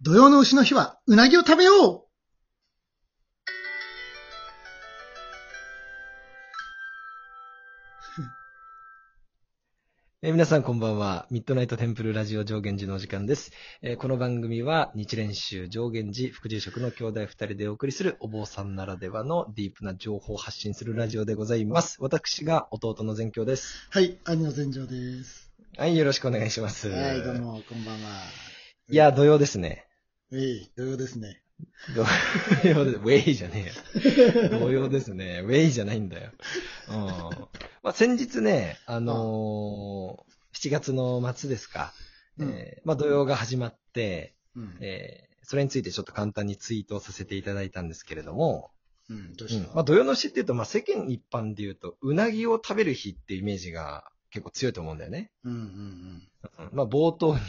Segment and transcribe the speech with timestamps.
[0.00, 2.04] 土曜の牛の日は、うなぎを食べよう
[10.22, 11.26] えー皆さんこんばんは。
[11.32, 13.50] ミッドナイトテンプルラジオ上限寺のお時間です。
[13.82, 21.96] えーこの番組は日蓮宗上限寺副住職の兄弟二人でお送りするお坊さんならではのディープな情報を発信するラジオでございます。
[21.98, 23.88] 私が弟の善教です。
[23.90, 25.50] はい、兄の前場です。
[25.76, 26.88] はい、よろしくお願いします。
[26.88, 27.40] はい、どう。
[27.40, 28.22] も、こんばんは。
[28.88, 29.87] いや、土曜ですね。
[30.32, 31.42] えい、土曜ですね。
[31.94, 34.60] 土曜で、ウェイじゃねえよ。
[34.60, 35.42] 土曜ですね。
[35.44, 36.30] ウェイじゃないんだよ。
[36.90, 36.96] うん。
[37.82, 41.92] まあ、先日ね、あのー7月の末ですか。
[42.38, 44.76] うんえーまあ、土曜が始まって、うん。
[44.80, 48.70] えーそれについてちょっと簡単にツイートをさせていただいたんですけれども、
[49.08, 55.30] うん、どうした、うんまあ、土曜の日っていうと、まあ、世間一般で言うと、うなぎを食べる日っていうイメージが結構強いと思うんだよね。
[55.44, 56.28] うん、うん、うん
[56.72, 57.40] まあ、冒頭に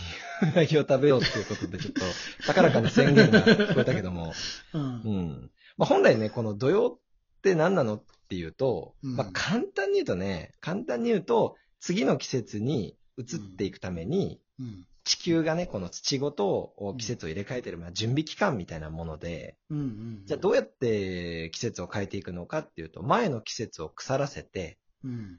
[0.53, 2.01] うなぎを食べようっていうことで、ちょっと
[2.47, 4.33] 高らかな宣言が聞こえたけども、
[4.73, 4.81] うん。
[4.81, 4.85] う。
[4.85, 5.51] うんん。
[5.77, 14.85] まあ、本来ね、この土曜って何なのっていうと、うんまあ、簡単に言うとね、簡単に言うと、次の季節に移っていくために、うん。
[15.05, 20.21] 地球がね、この土ごと季節を入れ替えてる、まあ、準備期間みたいなもので、うん、うん。
[20.25, 24.88] じゃあどうやって季節を変えていくのかっていうと、前の季節を腐らせて、うん。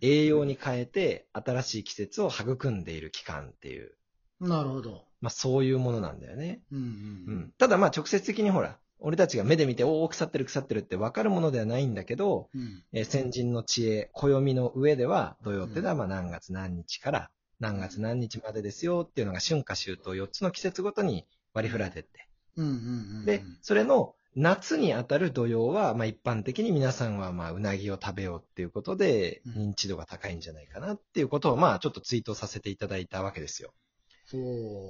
[0.00, 3.92] 栄養に変えて、新しい季節を育んでいる期間っていう、
[4.41, 5.05] なるほど。
[5.20, 6.62] まあそういうものなんだよね。
[6.72, 6.83] うん、う。
[6.83, 7.52] うんん。
[7.58, 12.83] ただまあ直接的にほら、俺たちが目で見て、おお、腐ってる腐ってるって分かるものではないんだけど、うん。
[12.92, 17.30] えー先人の知恵、暦の上では、土曜ってのはまあ何月何日から
[17.61, 22.28] 何月何日までですよっていうのが春夏秋冬4つの季節ごとに割り振られてって。
[22.56, 22.77] うん、うん、う
[23.22, 23.24] ん。
[23.27, 33.73] で、それの夏にあたる土曜は、まあ一般的に皆さんはまあうなぎを食べようっていうことでうん認知度が高いんじゃないかなっていうことをまあちょっとツイートさせていただいたわけですよ。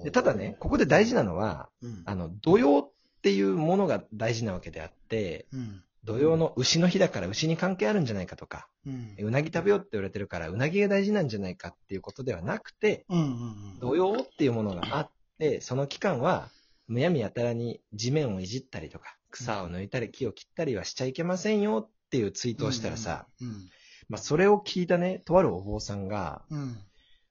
[0.04, 2.02] でただね、、ここで大事なのは、うん。
[2.04, 5.82] あの、土曜っていうものが大事なわけであって、うん。
[6.04, 9.16] 土曜の牛の日だから牛に関係あるんじゃないかとか、うん。
[9.18, 13.78] うなぎ食べようって言われてるからうなぎが大事なんじゃないかっていうことではなくて、うん、うん。
[13.80, 16.50] 土曜っていうものがあって、その期間は、
[16.86, 23.70] むやみやたらに地面をいじったりとか、草を抜いたり木を切ったりはしちゃいけませんよっていうツイートをしたらさ、うん。
[24.08, 26.78] まあそれを聞いたね、とあるお坊さんが、うん。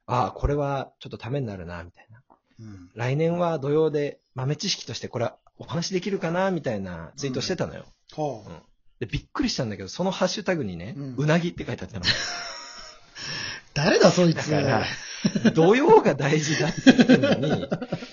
[0.06, 2.22] ああ、これはちょっとためになるな、みたいな。
[2.60, 2.90] うん。
[2.96, 7.86] 来年は土曜で豆知識としてこれお話できるかな、みたいなツイートしてたのよ。
[8.16, 8.64] はあ。
[9.00, 12.06] で、びっくりしたんだけど、そのハッシュタグにね、うんうなぎって書いてあったの。
[13.74, 14.50] 誰だ、そいつ。
[14.50, 14.86] だから、
[15.54, 17.68] 土曜が大事だって言ってんのに、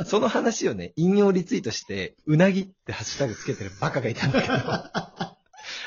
[0.07, 4.55] その話をね、引用リツイートして、うなぎってハッシュタグつけてるバカがいたんだけど。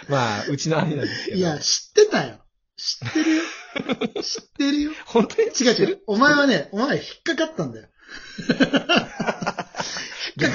[0.08, 1.38] まあ、うちの兄なんですけど。
[1.38, 2.40] いや、知ってたよ。
[2.78, 3.44] 知ってるよ。
[4.24, 4.92] 知ってるよ。
[5.06, 6.00] 本当に違う違う。
[6.08, 7.88] お前はね、お前は引っかかったんだよ。
[8.50, 8.66] 引っか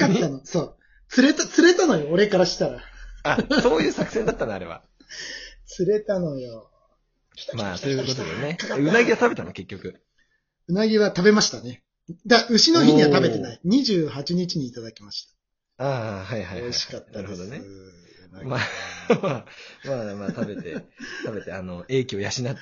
[0.07, 0.41] かったの。
[0.43, 0.75] そう。
[1.09, 2.81] 釣れた、釣れたのよ、俺からしたら。
[3.23, 4.81] あ、そういう作戦だったの、あれは？
[5.67, 6.69] 釣れたのよ。
[7.53, 8.57] まあ、ということでね。
[8.77, 10.01] うなぎは食べたの、結局。
[10.67, 11.83] うなぎは食べましたね。
[12.25, 13.59] だ、牛の日には食べてない。
[13.65, 15.35] 28日にいただきまし
[15.77, 16.47] ああ、はいた。
[16.49, 16.61] はい、はい。
[16.61, 17.15] 美味しかったです。
[17.15, 17.61] なるほどね。
[18.43, 18.59] まあ、
[19.21, 19.45] まあ、
[19.85, 20.85] まあ、まあ、食べて、
[21.23, 22.57] 食べて、あの、英気を養ってね、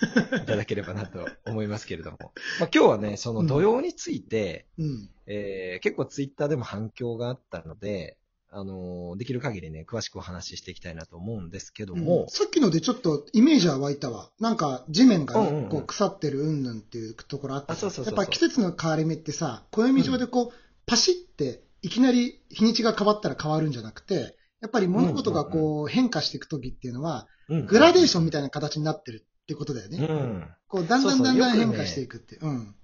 [0.42, 2.18] いただければなと思いますけれども。
[2.58, 5.10] まあ、今日はね、その土曜について、うん。
[5.26, 8.16] えー結構ツイッターでも反響があったので、
[8.54, 14.30] あのーできる限りね、詳しくお話ししていきたいなと思うんですけども、さっきのでちょっとイメージは湧いたわ。
[14.40, 20.52] なんか地面がね、うんうんうんこう腐ってるうんぬんっていうところあったあそうそうそうそうやっぱ季節の変わり目ってさ、暦上でこう、
[20.86, 29.98] パシっていきなり日にちが変わったら変わるんじゃなくて、やっぱり物事がこう変化していくときっていうのは、うんグラデーションみたいな形になってるってことだよね。
[29.98, 30.48] うん。
[30.68, 32.36] こう、だんだそうんそうだんだん変化していくって。
[32.36, 32.74] うん。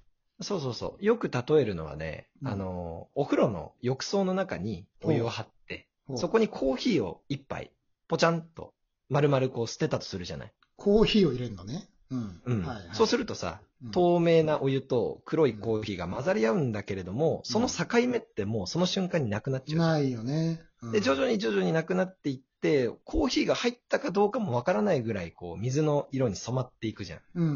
[0.40, 1.04] そうそうそう。
[1.04, 7.72] よく例えるのはね、うんあのーお風呂の浴槽の中にお湯を張って、ほうそこにコーヒーを一杯、
[8.06, 8.72] ポチャンと、
[9.08, 10.52] 丸々こう捨てたとするじゃない？
[10.76, 11.88] コーヒーを入れるのね。
[12.10, 12.40] うん。
[12.44, 12.62] うん。
[12.62, 19.78] はいはい、そうするとさ、うん透明なお湯と黒いコーヒーが混ざり合うんだけれども、その境目ってもうその瞬間になくなっちゃう。
[19.78, 20.60] ないよね。
[20.82, 27.20] うんで、徐々に徐々になくなっていって、コーヒーが入ったかどうかもわからないぐらい、こう、水の色に染まっていくじゃん。
[27.36, 27.50] うんうん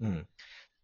[0.00, 0.28] うんうん。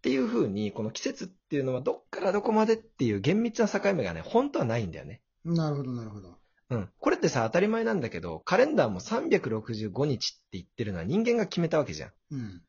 [0.00, 5.20] っていう風に、この季節っていうのはどっからどこまでっていう厳密な境目がね、本当はないんだよね。
[5.44, 5.55] うん。
[5.55, 6.38] なるほど、なるほど。
[6.70, 6.88] うん。
[6.99, 12.12] これってさ、当たり前なんだけど、カレンダーも365日って言ってるのは人間が決めたわけじゃん。
[12.31, 12.62] うん。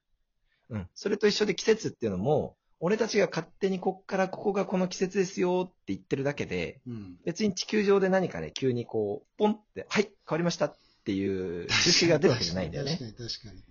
[0.71, 0.89] うん。
[0.93, 7.15] それと一緒で季節っていうのも、俺たちが勝手にこっからここがこの季節ですよって言ってるだけで、うん。
[7.23, 12.99] 別に地球上で何かね、急にこう、ポンって、はい、変わりましたっていう知識が出るわけじゃないんだよね確。
[13.15, 13.63] かに、確かに。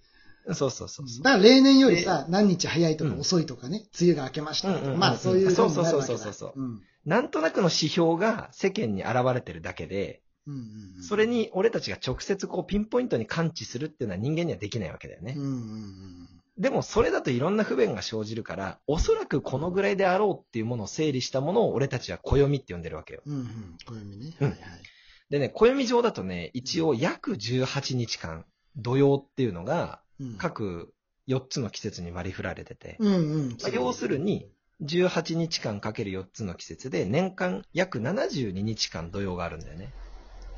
[0.52, 1.22] そうそうそうそう。
[1.22, 5.70] だから例年よりさ、何日早いとか遅いとかね、梅雨が明けましたとか、まあそういうそう。
[5.70, 6.82] そうそうそうそううん。
[7.04, 10.60] なんとなくの指標が世間に現れてるだけで、うんうん
[10.96, 15.34] うんそれ、に俺たちが直接こうピンポイントに感知するっていうのは人間にはできないわけだよね。
[15.36, 16.28] うんうんうん
[16.58, 23.22] でもそれだといろんな不便が生じるから、おそらくこのぐらいであろうっていうものを整理したものを俺たちは暦って呼んでるわけよ。
[23.24, 23.34] うん。
[23.34, 23.76] うんうん。
[23.86, 24.36] 暦ね。
[24.40, 24.82] うんはいはい。
[25.30, 28.44] でね、暦上だとね、一応約18日間、
[28.76, 30.92] 土曜っていうのがうん各
[31.28, 33.18] 4つの季節に割り振られてて、うんう
[33.48, 33.68] んまあ。
[33.70, 34.50] 要するに、
[34.82, 39.94] 18日間かける4つの季節で年間約72日間土曜があるんだよね。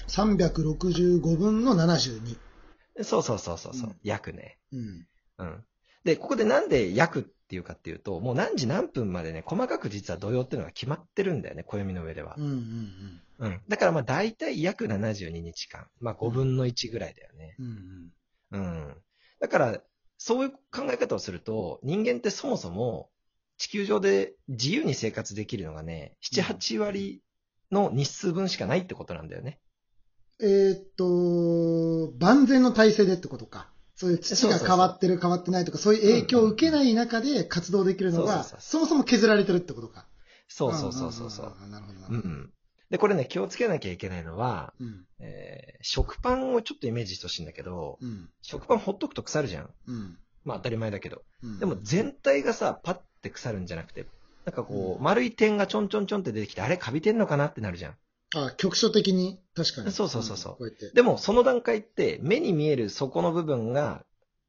[0.09, 2.37] 365分の72。
[3.03, 4.59] そうそうそうそうそう、うん約ね。
[4.73, 5.07] うん。
[5.39, 5.65] うん。
[6.05, 12.45] で、ここでなんで約っていうかっていうと、もう何時何分までね、細かく実は土曜っていうのが決まってるんだよね、暦の上ではうん。
[12.45, 13.23] うんうん。
[13.39, 13.61] うん。
[13.69, 15.87] だからまあ大体約72日間。
[16.01, 17.57] まあ5分の1ぐらいだよね。
[17.59, 18.13] うん
[18.53, 18.61] うん。
[18.61, 18.97] うん。
[19.43, 19.81] だから、
[20.19, 23.11] そういう考え方をすると、人間ってそもそも
[23.59, 27.23] 地球上で自由に生活できるのがね、7、8割
[27.73, 29.59] の日数分しかないってことなんだよね。
[30.41, 33.69] えーっと、万全の体制でってことか。
[33.97, 40.07] そういう土が変わってる変わってないとか、そういう影響を受けない中で活動できるのが、そもそも削られてるってことか。
[40.47, 42.19] そうそうそうそうなるほどなうんう。
[42.19, 42.53] ん。
[42.93, 45.07] で、これね、気をつけなきゃいけないのは、うん。
[45.19, 48.29] えー食パンをちょっとイメージしてほしいんだけど、うん。
[48.43, 49.71] 食パンほっとくと腐るじゃん。
[49.89, 50.19] うん。
[50.45, 51.23] まあ当たり前だけど。
[51.43, 51.59] うん。
[51.59, 54.07] でも全体がさ、パッて腐るんじゃなくて、
[54.45, 57.97] なんかこう、うん丸い点がちょんちょんちょんって出てきて、あれ、カビてんのかなってなるじゃん。
[58.35, 59.91] あ、局所的に、確かに。
[59.91, 60.91] そうそうそうそううやって。
[60.91, 64.05] でも、その段階って、目に見えるそこの部分が、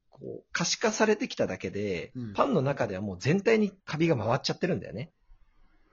[0.10, 5.13] こう、可視化されてきただけで、うんパンの中ではもう全体にカビが回っちゃってるんだよね。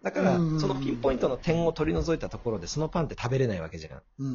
[0.02, 4.02] だから、うんうんうんそのピンポイントの点を取り除いたところで、そのパンって食べれないわけじゃん。
[4.18, 4.34] うんうん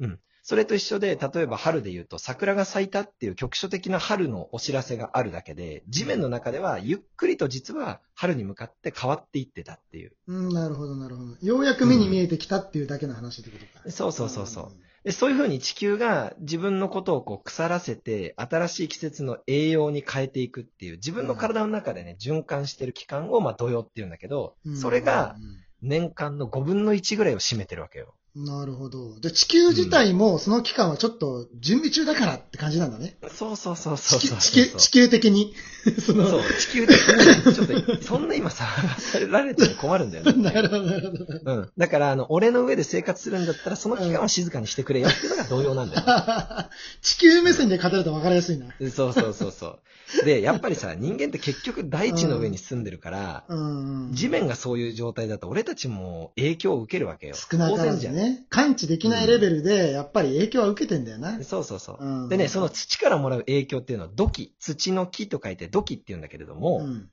[0.00, 10.12] うんそれと一緒で、例えば春で言うと、桜が咲いたっていう局所的な春のお知らせがあるだけで、地面の中ではゆっくりと実は春に向かって変わっていってたっていう。
[10.28, 10.46] うん。
[10.46, 11.36] うん、なるほど、なるほど。
[11.42, 13.90] ようやく目に見えてきたっていうだけの話ってことか。
[13.90, 14.72] そうそうそうそう。
[15.06, 24.76] でそういうふうに地球が自分のことをこう腐らせて、新しい季節の栄養に変えていくっていう、自分の体の中でね、循環してる期間を、まあ、土曜っていうんだけどう、ん。
[24.76, 25.36] それが
[25.80, 28.16] 年間の5分の1ぐらいを占めてるわけよ。
[28.36, 29.18] なるほど。
[29.18, 33.16] で、地球自体もその期間はちょっと準備中だからって感じなんだね。
[33.28, 35.54] そうそうそうそう地そう球地球地球的に。
[36.04, 38.66] そのそう、地球的に、ちょっと、そんな今さ
[39.18, 40.32] れられても困るんだよね。
[40.42, 41.52] なるほど、なるほど。
[41.52, 41.70] うん。
[41.78, 46.02] だから、あの、俺の上で生活するんだったら、その期間は静かにしてくれよっていうのが同様なんだよ。
[47.00, 48.66] 地球目線で語ると分かりやすいな。
[48.90, 49.78] そうそうそうそ
[50.22, 50.24] う。
[50.24, 54.10] で、やっぱりさ、人間って結局大地の上に住んでるから、うん。
[54.12, 57.34] 地面がそういう状態だと俺たちも影響を受けるわけよ。
[57.34, 58.14] 少なから当然じゃん。
[58.14, 58.25] ずね。
[58.48, 61.42] 感知できないレベルで、やっぱり影響は受けてんだよな。
[61.42, 62.04] そうそうそう。
[62.04, 67.10] うんでね、その土からもらう影響っていうのは土器、土の木と書いて土器って言うんだけれども、うん。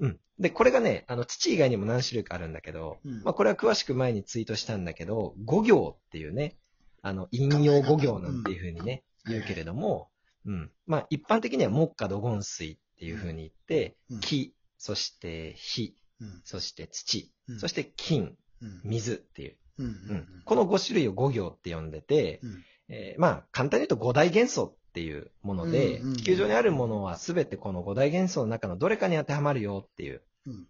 [0.00, 0.20] うん。
[0.38, 6.56] で、これがね、あの、土以外にも何種類かあるんだけど、うんまあ、これは詳しく前にツイートしたんだけど、五行っていうね、
[7.02, 10.08] あの、引用五行なんていうふうにね、うん言うけれども、
[10.46, 10.70] うん。
[10.86, 16.40] まあ、一般的には木下土金水っていうふうに言って、うん木、そして火、うん。
[16.44, 18.80] そして土、うんそして金、うん。
[18.84, 19.86] 水っていう、うん。
[19.86, 20.42] ううんん。
[20.44, 30.22] この5種類を五行って呼んでて、うんえーまあ、簡単に言うと五大元素っていうもので、うんうん地球上にあるものは全てこの五大元素の中のどれかに当てはまるよっていう。
[30.46, 30.66] うん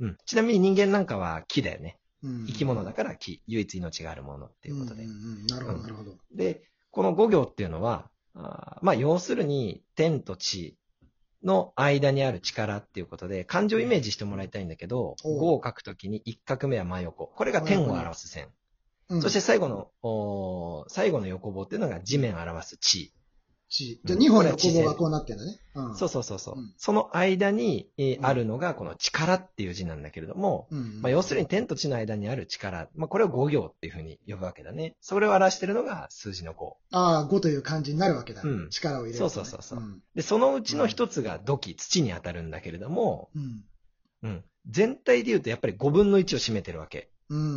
[0.00, 0.16] うん。
[0.26, 1.98] ちなみに人間なんかは木だよね。
[2.22, 3.42] うん生き物だから木。
[3.46, 5.04] 唯一命があるものっていうことで。
[5.04, 5.14] んんう
[5.44, 6.16] んなるほど、なるほど。
[6.34, 10.76] で、この五行っていうのは、あーまあ、要するに天と地
[11.44, 17.26] の間にある力っていうことで、漢字をイメージしてもらいたいんだけど、おう五を書くときに一画目は真横。
[17.26, 18.48] これが天を表す線。
[19.10, 23.12] うんそして、最後の、最後の横棒っていうのが地面を表す地。
[23.74, 25.58] 地じゃあ、2本の工房がこうなってんだね。
[25.74, 25.96] うん。
[25.96, 26.54] そうそうそうそう。
[26.56, 31.02] うんその間に、えあるのがこの力っていう字なんだけれども、うん。
[31.02, 32.88] まあ、要するに天と地の間にある力。
[32.94, 34.94] まあ、これを五行っていうふうに呼ぶわけだね。
[35.00, 36.72] それを表しているのが数字の5。
[36.92, 38.42] ああ、5という漢字になるわけだ。
[38.42, 39.30] うん力を入れるとね。
[39.30, 40.02] そうそうそうそううん。
[40.14, 43.64] で、そのうちの一つが土器、土に当たるんだけれども、うん。
[44.22, 44.44] うん。
[44.68, 47.10] 全体で言うとやっぱり5分の1を占めてるわけ。
[47.28, 47.56] うんうんうん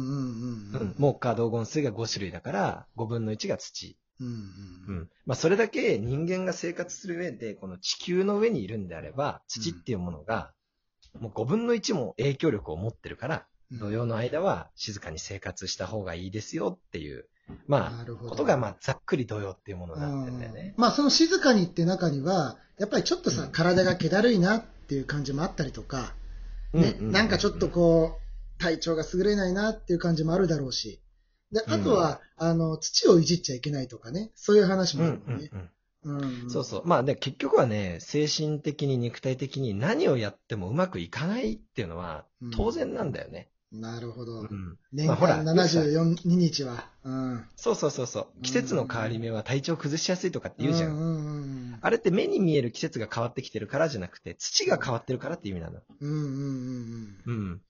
[0.74, 0.96] ううんん。。
[0.98, 3.98] 木下道言数が5種類だから、5分の1が土。
[4.20, 4.32] うんう
[4.88, 5.10] うんん。
[5.26, 10.54] まあ、それだけ人間が生活する上で、この地球の上にいるんであれば、土っていうものが、
[11.20, 13.80] もう5分の1も影響力を持ってるから、うん。
[13.80, 17.28] 土曜の間は静かに生活した方がいいですよっていう、
[17.68, 18.06] まあ。
[18.06, 20.74] ことが、まあ、ざっくり土曜っていうものになんだよね。
[20.78, 26.14] うんまあ、その静かにって中には、やっぱりちょっとさ、うん体が気だるいなっていう感じもあったりとか、
[26.74, 31.02] ね、なんかちょっとこう、体調が優れないなっていう感じもあるだろうし、
[31.52, 35.72] で、あとは、あの、土をいじっちゃいけないとかね、そういう話うん、もうん、うんあるもんね。
[36.04, 36.50] うん。
[36.50, 36.82] そうそう。
[36.86, 43.50] まあね、結局はね、精神的に肉体的に何をやってもうまくいかないっていうのはうん当然なんだよね。
[43.72, 44.42] なるほど。
[44.42, 44.78] うん。
[44.94, 46.90] 年間74日は。
[47.04, 47.46] うん。
[47.58, 48.42] そうそうそうそう。
[48.42, 50.92] 季節の変わり目は体調崩しやすいとかって言うじゃん。
[50.92, 51.40] うんうんう
[51.76, 51.78] ん。
[51.82, 55.82] あれって目に見える季節が変わってきてるからじゃなくて、土が変わってるからっていう意味なの。
[56.00, 57.62] うんうんうんうん。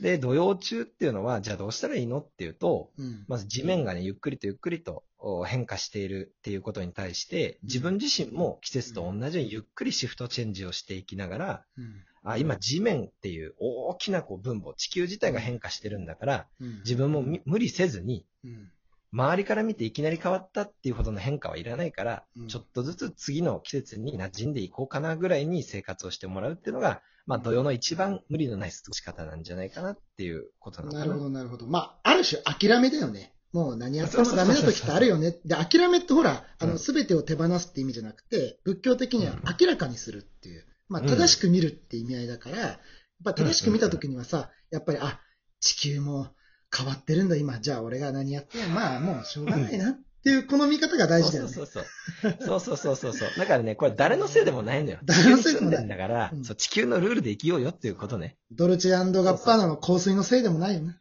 [0.00, 3.06] で、土曜中っていうのは、じゃあどうしたらいいのっていうと、うん。
[3.06, 3.24] うん。
[3.28, 12.04] まず地面がね、ゆっくりとゆっくりとお変化しているっていうことに対して、自分自身も季節と同じようにゆっくりシフトチェンジをしていきながら、うん。
[12.22, 16.78] あ、今地面っていう大きなこう分母、地球自体が変化してるんだから、うん。
[16.80, 18.70] 自分もみ無理せずに、うん
[19.12, 31.04] 周りから見ていきなり変わったっていうほどの変化はいらないから、うんちょっとずつ次の季節に馴染んでいこうかなぐらいに生活をしてもらうっていうのが、まあ土曜の一番無理のない過ごし方なんじゃないかなっていうことなのかな。
[31.06, 31.66] なるほど、なるほど。
[31.66, 33.34] まあ、ある種諦めだよね。
[33.52, 35.32] もう何やってもダメな時ってあるよね。
[35.44, 40.64] で、諦めってほら、あの、うんすべてを手放すって意味じゃなくて、仏教的には明らかにするっていう。
[40.88, 42.78] まあ、うん正しく見るって意味合いだから、やっ
[43.24, 45.20] ぱ正しく見た時にはさ、やっぱり、あ、
[45.60, 46.28] 地球も
[46.76, 47.58] 変わってるんだ、今。
[47.60, 51.52] じゃあ俺が何やっても、まあ、もうしょうがないなっていう、この見方が大事だよね。
[51.52, 51.82] そうそう
[52.22, 52.76] そうそう。
[52.76, 53.28] そうそうそう。
[53.38, 54.98] だからね、これ誰のせいでもないのよ。
[55.04, 58.36] 誰のせいでもないだから、うんそう、地球のルールで生きようよっていうことね。
[58.52, 60.96] ドルチェガッパーナの香水のせいでもないよね。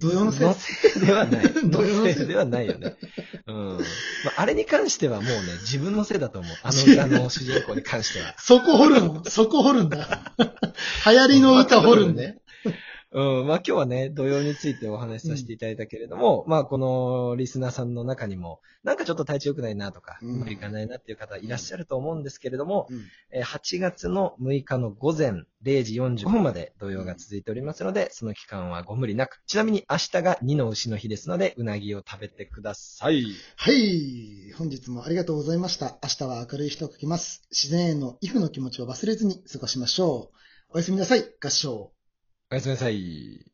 [0.00, 0.54] 土曜のせいの。
[0.54, 1.44] せいではない。
[1.70, 2.96] 土曜のせいではないよね。
[3.46, 3.78] うん。
[4.24, 6.56] まあ、あれに関してはもうね、自分のせいだと思う。
[6.62, 8.34] あの、あの、主人公に関しては。
[8.38, 9.24] そこ掘るの？
[9.28, 10.34] そこ掘るんだ。
[11.06, 12.40] 流行りの歌掘るんで。
[13.12, 13.46] うん。
[13.46, 23.02] まあ今日はね、土曜についてお話しさせていただいたけれども、まあこのリスナーさんの中にも、なんかちょっと体調良くないなとか、ううんまくいかないなっていう方いらっしゃると思うんですけれども、うん
[23.32, 25.32] えー8月の6日の午前
[25.64, 29.42] 0時45分まで土曜が続いておりますので、その期間はご無理なく。
[29.46, 33.24] ちなみに明日が2の牛の日ですので、うなぎを食べてください。
[33.56, 34.52] はい。
[34.56, 35.98] 本日もありがとうございました。
[36.02, 37.42] 明日は明るい日と書きます。
[37.50, 40.36] 自然へのイフの気持ちを忘れずに過ごしましょう。
[40.74, 41.24] おやすみなさい。
[41.42, 41.92] 合唱。
[42.50, 43.49] おやすみなさい。